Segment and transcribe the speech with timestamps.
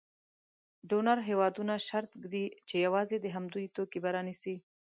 [0.89, 4.55] ډونر هېوادونه شرط ږدي چې یوازې د همدوی توکي به رانیسي.